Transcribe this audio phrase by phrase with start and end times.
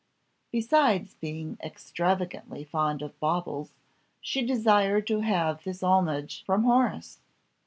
[0.51, 3.69] Besides being extravagantly fond of baubles,
[4.19, 7.19] she desired to have this homage from Horace.